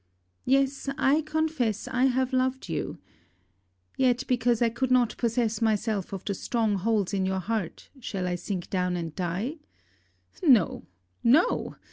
[0.45, 2.97] Yes, I confess I have loved you!
[3.97, 8.27] yet, because I could not possess myself of the strong holds in your heart, shall
[8.27, 9.57] I sink down and die?
[10.41, 10.87] No!
[11.23, 11.75] no!